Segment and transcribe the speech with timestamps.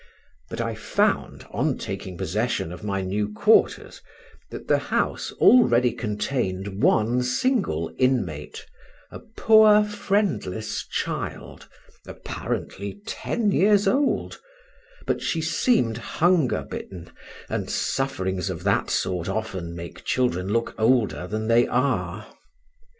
[0.49, 4.01] But I found, on taking possession of my new quarters,
[4.49, 8.65] that the house already contained one single inmate,
[9.11, 11.69] a poor friendless child,
[12.07, 14.41] apparently ten years old;
[15.05, 17.11] but she seemed hunger bitten,
[17.47, 22.25] and sufferings of that sort often make children look older than they are.